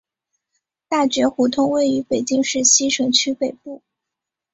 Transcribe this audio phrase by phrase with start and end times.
[0.89, 3.83] 大觉胡同位于北京市西城区北部。